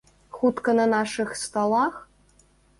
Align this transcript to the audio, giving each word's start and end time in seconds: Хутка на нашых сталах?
Хутка 0.37 0.75
на 0.79 0.87
нашых 0.95 1.37
сталах? 1.43 2.03